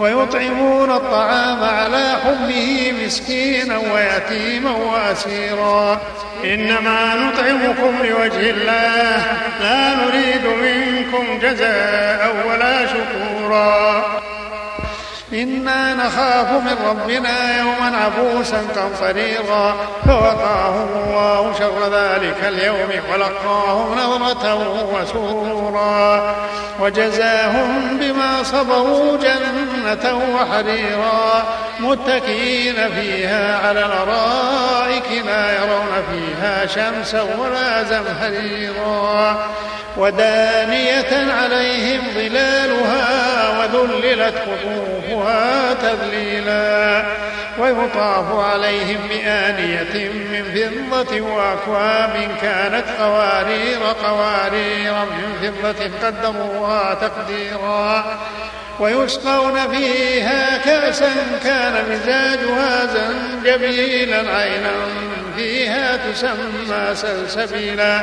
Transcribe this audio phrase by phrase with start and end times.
[0.00, 6.00] ويطعمون الطعام على حبه مسكينا ويتيما وأسيرا.
[6.44, 9.22] إنما نطعمكم لوجه الله.
[9.60, 14.04] لا نريد منكم جزاء ولا شكورا.
[15.32, 24.44] إنا نخاف من ربنا يوما عبوسا قمطريرا فوقاهم الله شر ذلك اليوم ولقاهم نظرة
[24.94, 26.34] وسرورا.
[26.80, 29.39] وجزاهم بما صبروا جنة
[30.34, 31.44] وحريرا
[31.80, 39.46] متكئين فيها على الأرائك لا يرون فيها شمسا ولا زمهريرا.
[39.96, 47.04] ودانية عليهم ظلالها وذللت قطوفها تذليلا.
[47.58, 58.04] ويطاف عليهم بآنية من فضة وأكواب كانت قوارير قوارير من فضة قدروها تقديرا.
[58.80, 61.10] ويسقون فيها كأسا
[61.44, 64.72] كان مزاجها زنجبيلا عينا
[65.36, 68.02] فيها تسمى سلسبيلا.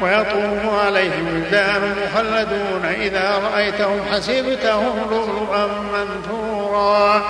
[0.00, 7.22] ويطوف عليهم ولدان مخلدون إذا رأيتهم حسبتهم لؤلؤا منثورا.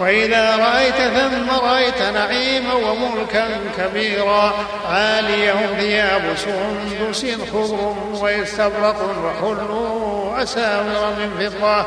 [0.00, 3.48] وإذا رأيت ثم رأيت نعيما وملكا
[3.78, 4.52] كبيرا.
[4.90, 11.86] عاليهم ثياب سندس خضر واستبرق وحلوا أساور من فضة.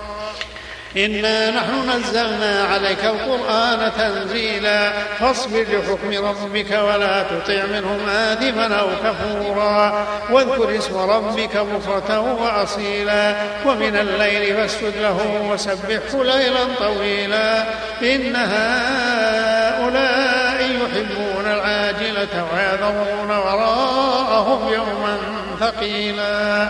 [0.97, 10.07] إنا نحن نزلنا عليك القرآن تنزيلا فاصبر لحكم ربك ولا تطع منهم آثما أو كفورا
[10.31, 13.35] واذكر اسم ربك بكرة وأصيلا
[13.65, 17.63] ومن الليل فاسجد له وسبحه ليلا طويلا
[18.01, 19.61] إن هؤلاء
[20.61, 25.17] يحبون العاجلة ويذرون وراءهم يوما
[25.59, 26.69] ثقيلا